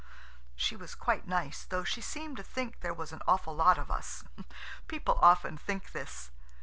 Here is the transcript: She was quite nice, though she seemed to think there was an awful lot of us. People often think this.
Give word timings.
She 0.55 0.75
was 0.75 0.95
quite 0.95 1.27
nice, 1.27 1.63
though 1.63 1.83
she 1.83 2.01
seemed 2.01 2.37
to 2.37 2.43
think 2.43 2.79
there 2.79 2.91
was 2.91 3.13
an 3.13 3.21
awful 3.27 3.55
lot 3.55 3.77
of 3.77 3.91
us. 3.91 4.23
People 4.87 5.19
often 5.21 5.59
think 5.59 5.91
this. 5.91 6.31